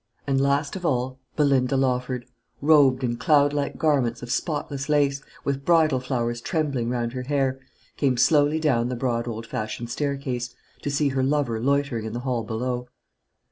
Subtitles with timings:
[0.25, 2.25] And last of all, Belinda Lawford,
[2.59, 7.59] robed in cloudlike garments of spotless lace, with bridal flowers trembling round her hair,
[7.97, 12.21] came slowly down the broad old fashioned staircase, to see her lover loitering in the
[12.21, 12.87] hall below.